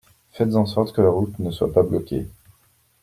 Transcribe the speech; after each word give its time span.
Faites 0.31 0.55
en 0.55 0.65
sorte 0.65 0.93
que 0.95 1.01
la 1.03 1.11
route 1.11 1.37
ne 1.37 1.51
soit 1.51 1.71
pas 1.71 1.83
bloquée. 1.83 2.27